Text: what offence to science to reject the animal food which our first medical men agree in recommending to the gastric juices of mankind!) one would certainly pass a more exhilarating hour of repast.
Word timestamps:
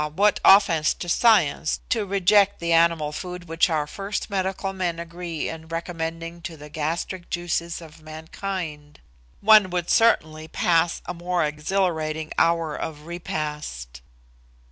what 0.15 0.39
offence 0.43 0.95
to 0.95 1.07
science 1.07 1.79
to 1.87 2.07
reject 2.07 2.59
the 2.59 2.73
animal 2.73 3.11
food 3.11 3.47
which 3.47 3.69
our 3.69 3.85
first 3.85 4.31
medical 4.31 4.73
men 4.73 4.97
agree 4.97 5.47
in 5.47 5.67
recommending 5.67 6.41
to 6.41 6.57
the 6.57 6.69
gastric 6.69 7.29
juices 7.29 7.81
of 7.83 8.01
mankind!) 8.01 8.99
one 9.41 9.69
would 9.69 9.91
certainly 9.91 10.47
pass 10.47 11.03
a 11.05 11.13
more 11.13 11.45
exhilarating 11.45 12.31
hour 12.39 12.75
of 12.75 13.05
repast. 13.05 14.01